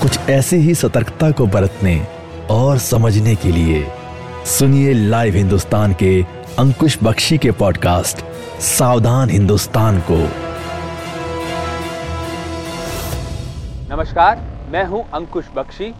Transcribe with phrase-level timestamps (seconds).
[0.00, 2.06] कुछ ऐसे ही सतर्कता को बरतने
[2.50, 3.86] और समझने के लिए
[4.46, 6.22] सुनिए लाइव हिंदुस्तान के
[6.58, 8.24] अंकुश बख्शी के पॉडकास्ट
[8.60, 10.16] सावधान हिंदुस्तान को।
[13.94, 15.94] नमस्कार, मैं हूँ अंकुश बख्शी।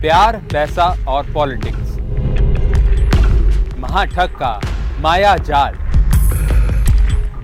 [0.00, 1.96] प्यार, पैसा और पॉलिटिक्स।
[3.78, 4.60] महाठग का
[5.00, 5.74] माया जाल।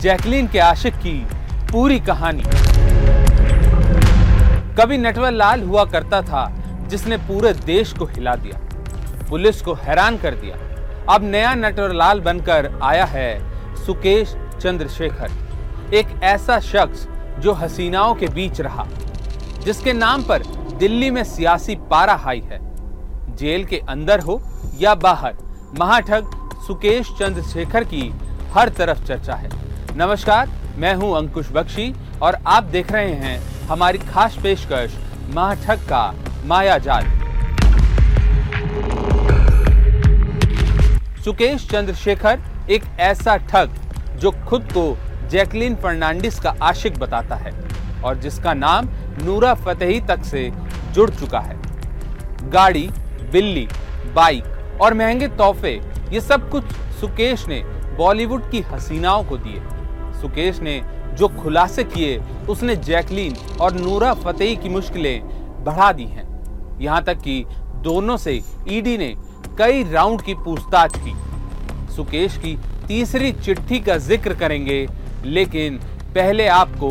[0.01, 1.27] जैकलीन के आशिक की
[1.73, 2.45] पूरी कहानी।
[4.79, 6.45] कभी नटवर लाल हुआ करता था,
[6.89, 8.59] जिसने पूरे देश को हिला दिया।
[9.31, 10.57] पुलिस को हैरान कर दिया।
[11.15, 15.31] अब नया नटवर लाल बनकर आया है सुकेश चंद्रशेखर,
[15.95, 17.07] एक ऐसा शख्स
[17.39, 18.87] जो हसीनाओं के बीच रहा,
[19.65, 20.43] जिसके नाम पर
[20.79, 22.61] दिल्ली में सियासी पारा हाई है।
[23.37, 24.41] जेल के अंदर हो
[24.81, 25.37] या बाहर,
[25.81, 26.31] महाठग
[26.67, 28.11] सुकेश चंद्रशेखर की
[28.53, 29.51] हर तरफ़ चर्चा है।
[29.97, 34.95] नमस्कार, मैं हूँ अंकुश बख्शी और आप देख रहे हैं हमारी खास पेशकश
[35.35, 37.05] महाठग का माया जाल।
[41.25, 43.75] सुकेश चंद्रशेखर एक ऐसा ठग
[44.21, 44.97] जो खुद को
[45.31, 47.53] जैकलिन फर्नांडिस का आशिक बताता है
[48.05, 48.89] और जिसका नाम
[49.23, 50.51] नूरा फतेही तक से
[50.93, 51.57] जुड़ चुका है।
[52.51, 52.89] गाड़ी,
[53.33, 53.69] बिल्ली,
[54.15, 55.81] बाइक और महँगे तोहफे,
[56.13, 57.63] ये सब कुछ सुकेश ने
[57.99, 59.61] बॉलीवुड की हसीनाओं को दिए।
[60.21, 60.81] सुकेश ने
[61.19, 66.27] जो खुलासे किए, उसने जैकलीन और नूरा फतेही की मुश्किलें बढ़ा दी हैं।
[66.81, 67.45] यहाँ तक कि
[67.83, 69.15] दोनों से ईडी ने
[69.59, 71.15] कई राउंड की पूछताछ की।
[71.95, 72.57] सुकेश की
[72.89, 74.87] तीसरी चिट्ठी का ज़िक्र करेंगे,
[75.25, 75.79] लेकिन
[76.15, 76.91] पहले आपको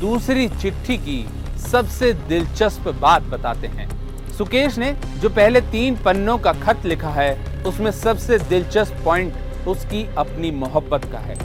[0.00, 1.24] दूसरी चिट्ठी की
[1.62, 3.88] सबसे दिलचस्प बात बताते हैं।
[4.32, 10.06] सुकेश ने जो पहले तीन पन्नों का खत लिखा है, उसमें सबसे दिलचस्प पॉइंट उसकी
[10.18, 11.36] अपनी मोहब्बत का है।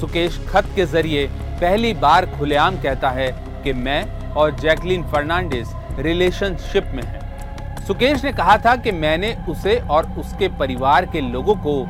[0.00, 3.30] सुकेश खत के ज़रिए पहली बार खुलेआम कहता है
[3.64, 5.68] कि मैं और जैकलिन फर्नांडिस
[5.98, 11.54] रिलेशनशिप में हैं। सुकेश ने कहा था कि मैंने उसे और उसके परिवार के लोगों
[11.56, 11.80] को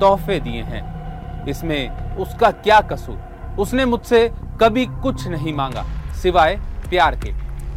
[0.00, 3.18] तोहफे दिए हैं। इसमें उसका क्या कसूर?
[3.58, 4.28] उसने मुझसे
[4.60, 5.84] कभी कुछ नहीं मांगा,
[6.22, 6.56] सिवाय
[6.90, 7.32] प्यार के।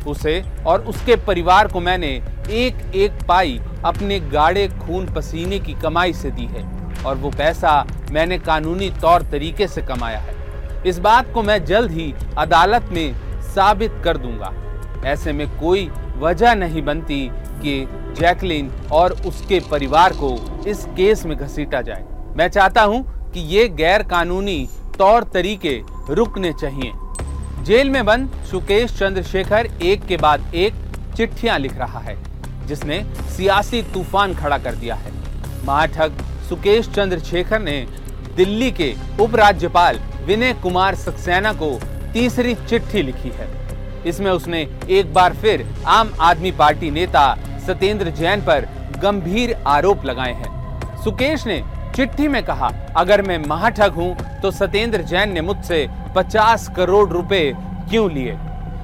[0.09, 2.07] उसे और उसके परिवार को मैंने
[2.55, 6.65] एक एक पाई अपने गाढ़े खून पसीने की कमाई से दी है,
[7.03, 10.35] और वो पैसा मैंने कानूनी तौर तरीके से कमाया है।
[10.85, 14.53] इस बात को मैं जल्द ही अदालत में साबित कर दूँगा।
[15.05, 17.27] ऐसे में कोई वजह नहीं बनती
[17.61, 17.79] कि
[18.19, 20.29] जैकलिन और उसके परिवार को
[20.67, 22.05] इस केस में घसीटा जाए।
[22.37, 24.67] मैं चाहता हूँ कि ये गैर कानूनी
[24.97, 25.79] तौर तरीके
[26.09, 26.91] रुकने चाहिए।
[27.65, 30.73] जेल में बंद सुकेश चंद्रशेखर एक के बाद एक
[31.17, 32.15] चिट्ठियाँ लिख रहा है,
[32.67, 35.11] जिसने सियासी तूफ़ान खड़ा कर दिया है।
[35.65, 37.79] महाठग सुकेश चंद्रशेखर ने
[38.35, 41.69] दिल्ली के उपराज्यपाल विनय कुमार सक्सेना को
[42.13, 43.47] तीसरी चिट्ठी लिखी है।
[44.05, 47.23] इसमें उसने एक बार फिर आम आदमी पार्टी नेता
[47.67, 48.67] सत्येंद्र जैन पर
[49.01, 51.61] गंभीर आरोप लगाए हैं। सुकेश ने
[51.95, 57.51] चिट्ठी में कहा, अगर मैं महाठग हूँ तो सत्येंद्र जैन ने मुझसे 50 करोड़ रुपए
[57.89, 58.37] क्यों लिए?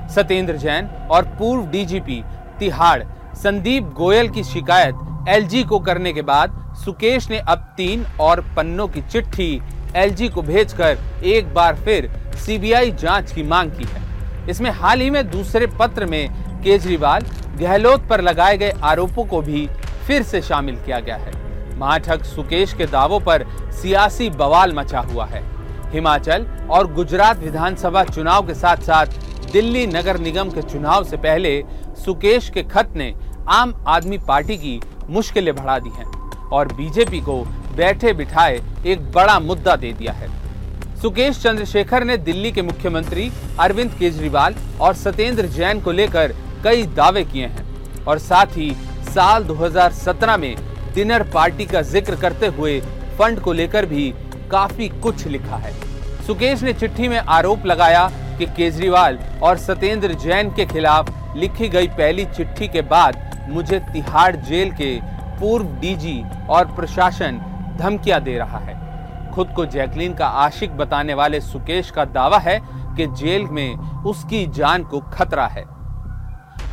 [0.09, 2.23] सत्येंद्र जैन और पूर्व डीजीपी
[2.59, 3.03] तिहाड़,
[3.35, 8.87] संदीप गोयल की शिकायत एलजी को करने के बाद सुकेश ने अब तीन और पन्नों
[8.87, 9.61] की चिट्ठी
[9.95, 12.09] एलजी को भेजकर एक बार फिर
[12.45, 14.01] सीबीआई जाँच की मांग की है।
[14.49, 17.25] इसमें हाल ही में दूसरे पत्र में केजरीवाल
[17.59, 19.67] गहलोत पर लगाए गए आरोपों को भी
[20.07, 21.31] फिर से शामिल किया गया है।
[21.79, 25.43] महाठग सुकेश के दावों पर सियासी बवाल मचा हुआ है।
[25.91, 31.62] हिमाचल और गुजरात विधानसभा चुनाव के साथ साथ दिल्ली नगर निगम के चुनाव से पहले
[32.06, 33.13] सुकेश के खत ने
[33.50, 34.79] आम आदमी पार्टी की
[35.09, 36.06] मुश्किलें बढ़ा दी हैं
[36.50, 37.44] और बीजेपी को
[37.75, 40.27] बैठे बिठाए एक बड़ा मुद्दा दे दिया है।
[41.01, 43.29] सुकेश चंद्रशेखर ने दिल्ली के मुख्यमंत्री
[43.59, 46.33] अरविंद केजरीवाल और सत्येंद्र जैन को लेकर
[46.63, 47.65] कई दावे किए हैं
[48.05, 48.69] और साथ ही
[49.05, 50.55] साल 2017 में
[50.95, 52.79] डिनर पार्टी का ज़िक्र करते हुए
[53.19, 54.09] फंड को लेकर भी
[54.51, 55.73] काफ़ी कुछ लिखा है।
[56.27, 61.87] सुकेश ने चिट्ठी में आरोप लगाया कि केजरीवाल और सत्येंद्र जैन के खिलाफ लिखी गई
[61.97, 64.95] पहली चिट्ठी के बाद मुझे तिहाड़ जेल के
[65.39, 67.41] पूर्व डीजी और प्रशासन
[67.77, 68.81] धमकियाँ दे रहा है।
[69.31, 72.59] खुद को जैकलीन का आशिक बताने वाले सुकेश का दावा है
[72.97, 75.63] कि जेल में उसकी जान को खतरा है।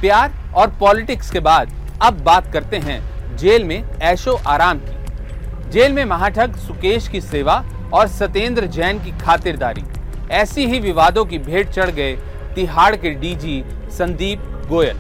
[0.01, 3.01] प्यार और पॉलिटिक्स के बाद अब बात करते हैं
[3.37, 7.63] जेल में ऐशो आराम की। जेल में महाठग सुकेश की सेवा
[7.93, 9.85] और सत्येंद्र जैन की खातिरदारी।
[10.31, 12.17] ऐसी ही विवादों की भेंट चढ़ गए
[12.55, 14.99] तिहाड़ के डीजी संदीप गोयल।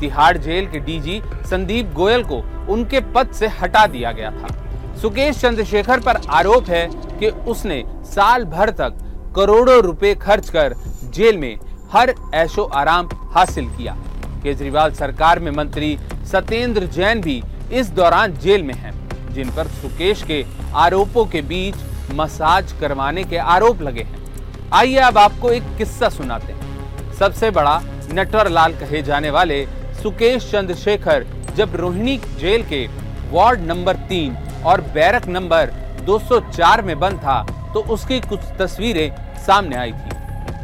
[0.00, 2.42] तिहाड़ जेल के डीजी संदीप गोयल को
[2.72, 4.54] उनके पद से हटा दिया गया था।
[5.00, 6.86] सुकेश चंद्रशेखर पर आरोप है
[7.18, 8.98] कि उसने साल भर तक
[9.36, 10.74] करोड़ों रुपए खर्च कर
[11.14, 11.56] जेल में
[11.92, 13.96] हर ऐशो आराम हासिल किया।
[14.42, 15.96] केजरीवाल सरकार में मंत्री
[16.32, 17.42] सत्येंद्र जैन भी
[17.72, 18.92] इस दौरान जेल में हैं,
[19.34, 20.44] जिन पर सुकेश के
[20.76, 21.74] आरोपों के बीच
[22.14, 24.20] मसाज करवाने के आरोप लगे हैं।
[24.72, 27.80] आइए अब आपको एक किस्सा सुनाते हैं। सबसे बड़ा
[28.12, 29.64] नटवर लाल कहे जाने वाले
[30.02, 32.86] सुकेश चंद्रशेखर जब रोहिणी जेल के
[33.32, 34.36] वार्ड नंबर तीन
[34.66, 35.70] और बैरक नंबर
[36.06, 37.42] 204 में बंद था
[37.74, 40.10] तो उसकी कुछ तस्वीरें सामने आई थी,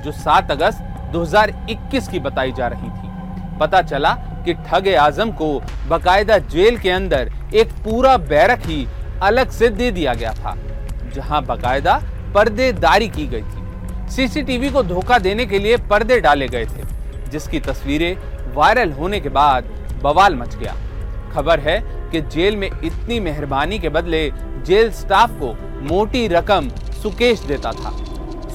[0.02, 0.82] जो 7 अगस्त
[1.12, 4.12] 2021 की बताई जा रही थी। पता चला
[4.44, 5.48] कि ठग आज़म को
[5.88, 8.86] बकायदा जेल के अंदर एक पूरा बैरक ही
[9.22, 10.54] अलग से दे दिया गया था,
[11.14, 12.00] जहाँ बकायदा
[12.34, 16.82] पर्देदारी की गई थी। सीसीटीवी को धोखा देने के लिए पर्दे डाले गए थे,
[17.30, 18.16] जिसकी तस्वीरें
[18.54, 19.64] वायरल होने के बाद
[20.02, 20.74] बवाल मच गया।
[21.32, 24.30] खबर है कि जेल में इतनी मेहरबानी के बदले
[24.66, 25.52] जेल स्टाफ को
[25.88, 26.68] मोटी रकम
[27.02, 27.92] सुकेश देता था।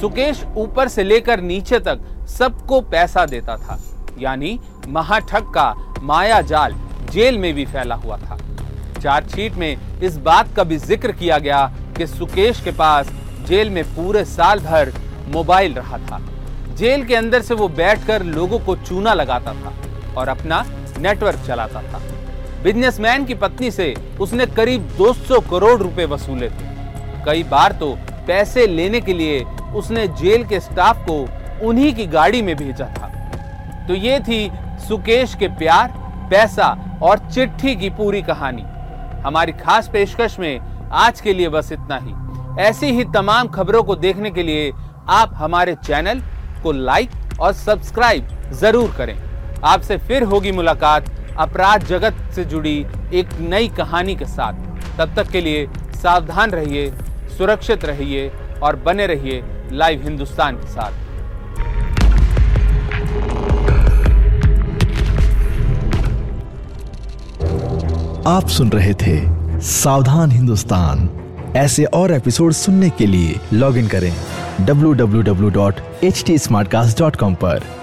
[0.02, 3.80] सुकेश ऊपर से लेकर नीचे तक सबको पैसा देता था।
[4.20, 6.76] यानी महाठग का माया जाल
[7.12, 8.38] जेल में भी फैला हुआ था।
[9.00, 11.66] चार्जशीट में इस बात का भी ज़िक्र किया गया
[11.98, 13.12] कि सुकेश के पास
[13.48, 14.94] जेल में पूरे साल भर
[15.28, 16.22] मोबाइल रहा था।
[16.78, 19.74] जेल के अंदर से वो बैठकर लोगों को चूना लगाता था
[20.18, 20.64] और अपना
[21.00, 22.02] नेटवर्क चलाता था।
[22.64, 26.72] बिजनेसमैन की पत्नी से उसने करीब 200 करोड़ रुपए वसूले थे।
[27.26, 27.92] कई बार तो
[28.28, 29.44] पैसे लेने के लिए
[29.76, 31.16] उसने जेल के स्टाफ को
[31.68, 33.08] उन्हीं की गाड़ी में भेजा था।
[33.88, 34.50] तो ये थी
[34.80, 35.94] सुकेश के प्यार,
[36.30, 38.64] पैसा और चिट्ठी की पूरी कहानी।
[39.24, 40.60] हमारी खास पेशकश में
[40.94, 44.72] आज के लिए बस इतना ही। ऐसी ही तमाम खबरों को देखने के लिए
[45.12, 46.22] आप हमारे चैनल
[46.64, 49.16] को लाइक और सब्सक्राइब ज़रूर करें।
[49.66, 54.54] आपसे फिर होगी मुलाकात। अपराध जगत से जुड़ी एक नई कहानी के साथ।
[54.98, 56.94] तब तक के लिए सावधान रहिए,
[57.38, 58.32] सुरक्षित रहिए
[58.64, 60.92] और बने रहिए लाइव हिंदुस्तान के साथ।
[68.28, 69.22] आप सुन रहे थे
[69.62, 71.10] सावधान हिंदुस्तान।
[71.56, 74.14] ऐसे और एपिसोड सुनने के लिए लॉग इन करें
[74.66, 77.83] www.htsmartcast.com पर।